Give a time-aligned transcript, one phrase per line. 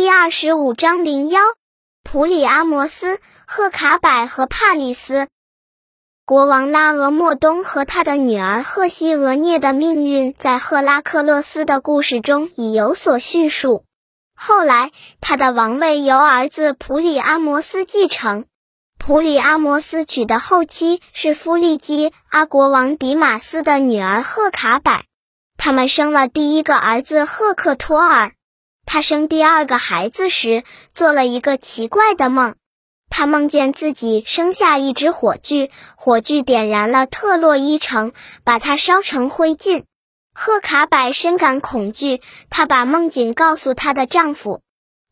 [0.00, 1.42] 第二十五章零幺，
[2.02, 5.28] 普里阿摩斯、赫卡柏和帕里斯。
[6.24, 13.84] 国王拉俄莫东和他的女儿赫西俄涅的命运，在赫拉克勒斯的故事中已有所叙述。
[14.34, 14.90] 后来，
[15.20, 18.46] 他的王位由儿子普里阿摩斯继承。
[18.98, 25.02] 普里阿摩斯娶的后妻是夫利基阿国王迪马斯的女儿赫卡柏，
[25.58, 28.32] 他们生了第一个儿子赫克托尔。
[28.92, 32.56] 他生第二个孩子时，做了一个奇怪的梦。
[33.08, 39.84] 他梦见自己生下一只火炬，火炬点燃了特洛伊城，把它烧成灰烬。
[40.34, 42.20] 赫卡柏深感恐惧，
[42.50, 44.60] 她把梦境告诉她的丈夫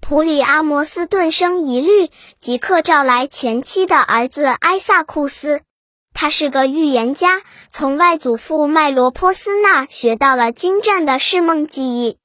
[0.00, 5.60] 普里阿摩斯，顿生疑虑，即刻召来前妻的儿子埃萨库斯。
[6.12, 12.18] 他是个预言家，从外祖父麦罗波斯那学到了精湛的释梦技艺。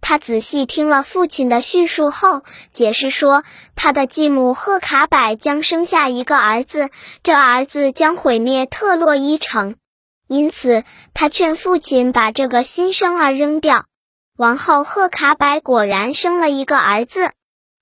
[0.00, 3.44] 他仔细听了父亲的叙述后，解释说，
[3.76, 6.90] 他的继母赫卡柏将生下一个儿子，
[7.22, 9.76] 这儿子将毁灭特洛伊城。
[10.26, 13.84] 因此，他劝父亲把这个新生儿扔掉。
[14.36, 17.32] 王后赫卡柏果然生了一个儿子。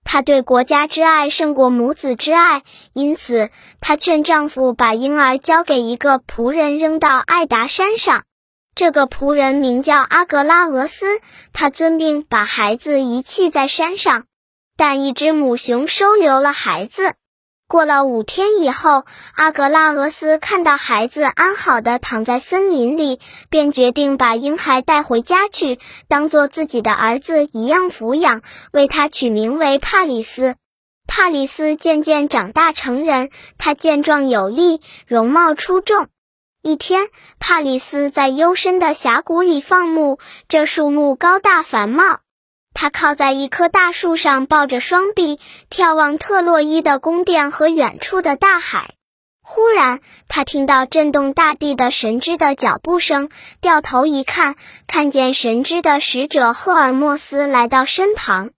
[0.04, 2.62] 她对国家之爱胜过母子之爱，
[2.94, 8.24] 因此她劝丈夫把婴儿交给一个仆人，扔到爱达山上。
[8.78, 11.04] 这个仆人名叫阿格拉俄斯，
[11.52, 14.26] 他遵命把孩子遗弃在山上，
[14.76, 17.14] 但一只母熊收留了孩子。
[17.66, 19.04] 过了五天以后，
[19.34, 23.18] 阿格拉俄斯看到孩子安好的躺在森林里，
[23.50, 30.54] 便决定把婴孩带回家去，当做自己的儿子一样抚养，为他取名为帕里斯。
[31.08, 36.06] 帕里斯渐渐长大成人，他健壮有力，容貌出众。
[36.62, 42.18] 一天，帕里斯在幽深的峡谷里放牧，这树木高大繁茂。
[42.74, 45.38] 他靠在一棵大树上，抱着双臂，
[45.70, 48.94] 眺望特洛伊的宫殿和远处的大海。
[49.40, 53.30] 忽然，他听到震动大地的神之的脚步声，
[53.60, 58.50] 掉头一看，看见神之的使者赫尔墨斯来到身旁。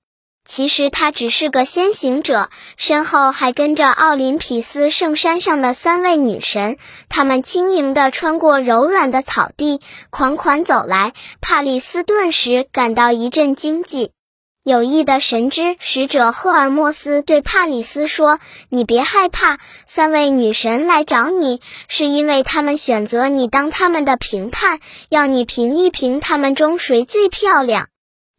[0.44, 6.76] 其实他只是个先行者，身后还跟着奥林匹斯圣山上的三位女神。
[7.08, 9.80] 她们轻盈地穿过柔软的草地，
[10.10, 11.12] 款款走来。
[11.40, 14.12] 帕里斯顿时感到一阵惊悸。
[14.62, 27.88] 有意的神之使者赫尔墨斯对帕里斯说：“你别害怕，三位女神来找你，是因为他们选择你当他们的评判，要你评一评他们中谁最漂亮。”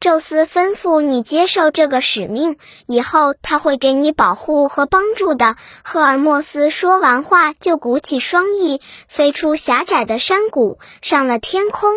[0.01, 2.57] 宙斯吩咐你接受这个使命，
[2.87, 5.55] 以后他会给你保护和帮助的。
[5.83, 11.91] 赫尔墨斯说完话，就鼓起双翼，飞出狭窄的山谷，上了天空。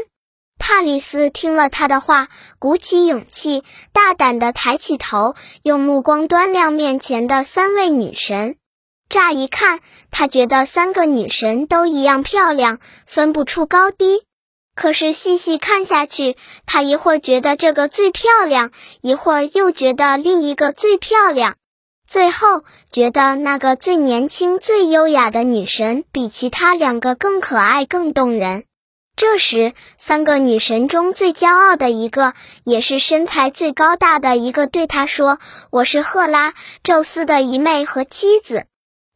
[0.59, 2.29] 帕里斯听了他的话，
[2.59, 3.65] 鼓起勇气，
[3.95, 8.57] 大胆地抬起头，用目光端量面前的三位女神。
[9.09, 14.25] 乍一看，他觉得三个女神都一样漂亮，分不出高低。
[14.75, 16.37] 可是细细看下去，
[16.67, 21.57] 他一会儿觉得这个最漂亮，一会儿又觉得另一个最漂亮，
[22.09, 28.65] 最后觉得那个最年轻、最优雅的女神比其他两个更可爱、更动人。
[29.17, 32.35] 这时，三个女神中最骄傲的一个，
[32.65, 35.39] 也是身材最高大的一个，对他说
[35.71, 36.53] ：“我是赫拉，
[36.83, 38.67] 宙斯的姨妹和妻子，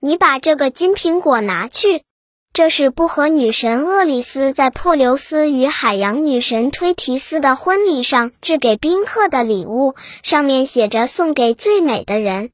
[0.00, 2.04] 你把这个金苹果拿去。”
[2.52, 9.94] 这是不和女神厄里斯在珀琉斯与海洋女神忒提斯的婚礼上致给宾客的礼物，
[10.24, 12.50] 上面写着“送给最美的人”。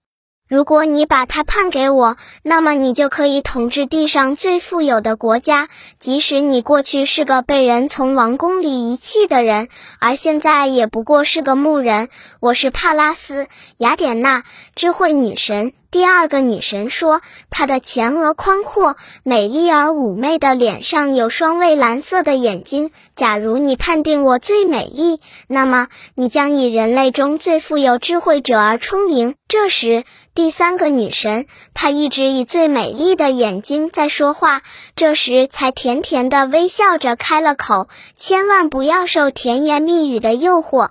[0.46, 5.68] 如果你把它判给我，那么你就可以统治地上最富有的国家。
[5.98, 9.68] 即使你过去是个被人从王宫里遗弃的人，
[10.00, 12.10] 而现在也不过是个牧人。
[12.40, 14.44] 我是帕拉斯，雅典娜，
[14.74, 15.72] 智慧女神。
[15.94, 22.90] 第二个女神说：“她的前额宽阔，美丽而妩媚的脸上有双蔚蓝色的眼睛。
[23.14, 30.02] 假如你判定我最美丽，那么你将以人类中最富有智慧者而出名。”这时，
[30.34, 34.62] 第三个女神，她一直以最美丽的眼睛在说话，
[34.96, 37.86] 这时才甜甜的微笑着开了口
[38.18, 40.90] ：“千万不要受甜言蜜语的诱惑，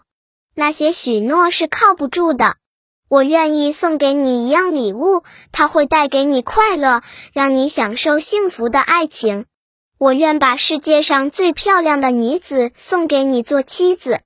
[0.55, 2.55] 那些许诺是靠不住的。”
[3.13, 5.21] 我愿意送给你一样礼物，
[5.51, 9.45] 它会带给你快乐，让你享受幸福的爱情。
[9.99, 14.21] 我愿把世界上最漂亮的女子送给你做妻子。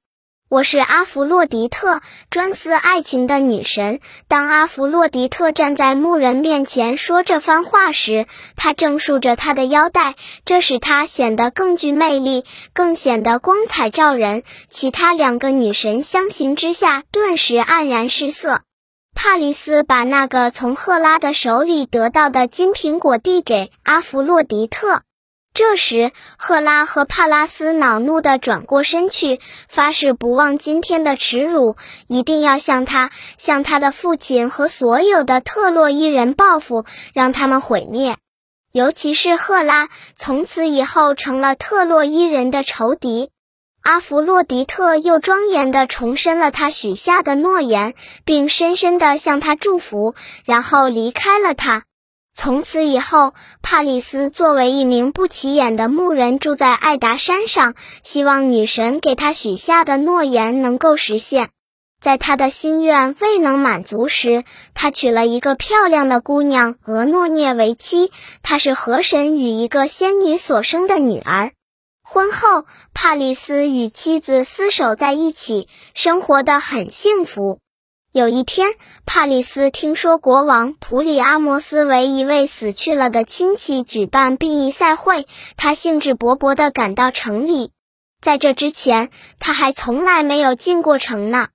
[0.48, 2.00] 我是阿弗洛狄特，
[2.30, 4.00] 专司爱情的女神。
[4.30, 8.26] 当阿弗洛狄特站在牧人面前说这番话时，
[8.56, 14.44] 她正竖着她的腰带，这使她显得更具魅力，更显得光彩照人。
[14.70, 18.62] 其他两个女神相形之下，顿时黯然失色。
[19.18, 25.02] 帕里斯把那个从赫拉的手里得到的金苹果递给阿弗洛狄特。
[25.56, 31.76] 这时，赫拉和帕拉斯恼怒地转过身去，发誓不忘今天的耻辱，
[32.08, 33.10] 一定要向他、
[33.40, 38.18] 向他的父亲和所有的特洛伊人报复，让他们毁灭。
[38.72, 43.32] 尤其是赫拉，从此以后成了特洛伊人的仇敌。
[43.88, 47.94] 阿弗洛狄特又庄严地重申了他许下的诺言，
[48.26, 50.14] 并深深地向他祝福，
[50.44, 51.86] 然后离开了他。
[52.36, 61.48] 从此以后，帕里斯作为一名不起眼的牧人，住在艾达山上，希望女神给他许下的诺言能够实现。
[62.02, 64.44] 在他的心愿未能满足时，
[64.74, 68.12] 他娶了一个漂亮的姑娘俄诺涅为妻。
[68.44, 71.54] 她是河神与一个仙女所生的女儿。
[72.10, 77.60] 婚后，帕里斯与妻子厮守在一起，生活的很幸福。
[78.14, 78.70] 有一天，
[79.06, 85.28] 帕里斯听说国王普里阿摩斯为一位死去了的亲戚举办殡仪赛会，
[85.58, 87.72] 他兴致勃勃地赶到城里。
[88.22, 91.50] 在这之前，他还从来没有进过城呢。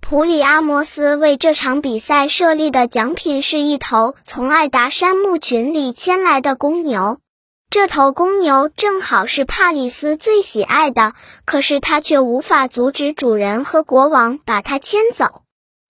[0.00, 7.18] 普里阿摩斯为这场比赛设立的奖品是一头从爱达山牧群里牵来的公牛。
[7.68, 11.14] 这头公牛正好是帕里斯最喜爱的，
[11.44, 15.42] 可是他却无法阻止主人和国王把它牵走。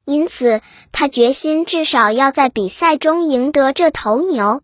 [0.05, 4.63] 因此，他决心至少要在比赛中赢得这头牛。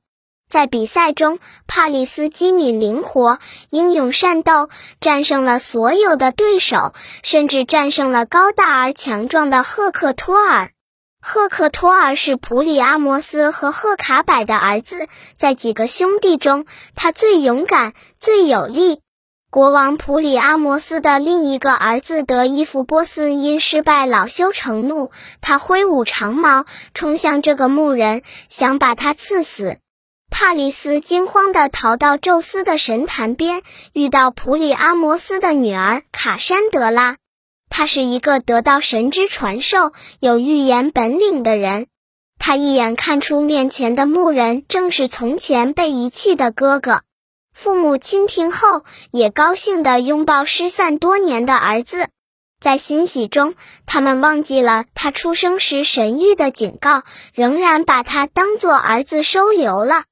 [0.49, 3.39] 在比赛中，帕里斯机敏灵活、
[3.71, 4.69] 英勇善斗，
[5.01, 6.93] 战胜了所有的对手，
[7.23, 10.73] 甚至战胜了高大而强壮的赫克托尔。
[11.25, 16.67] 赫克托尔是普里阿摩斯和赫卡柏的儿子，在几个兄弟中，
[16.97, 19.01] 他最勇敢、最有力。
[19.49, 29.79] 国王普里阿摩斯的另一个儿子德伊夫波斯因失败恼羞成怒，他挥舞长矛冲向这个牧人，想把他刺死。
[30.29, 37.17] 帕里斯惊慌地逃到宙斯的神坛边，遇到普里阿摩斯的女儿卡珊德拉。
[37.75, 41.87] 他是一个得到神之传授、有预言本领的人。
[42.39, 47.01] 他一眼看出面前的牧人正是从前被遗弃的哥哥。
[47.55, 52.09] 父母亲听后，也高兴地拥抱失散多年的儿子，
[52.61, 53.55] 在欣喜中，
[53.87, 60.05] 他们忘记了他出生时神谕的警告，仍然把他当作儿子收留了。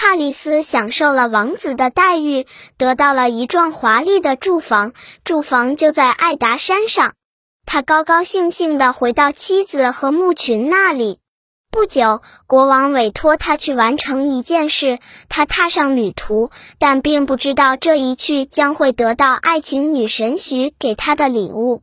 [0.00, 2.46] 帕里斯享受了王子的待遇，
[2.76, 4.92] 得到了一幢华丽的住房，
[5.24, 7.14] 住房就在艾达山上。
[7.66, 11.18] 他高高兴兴地回到妻子和牧群那里。
[11.72, 15.00] 不久，国王委托他去完成一件事。
[15.28, 21.82] 他踏上旅途，但并不知道这一去将会得到爱情女神许给他的礼物。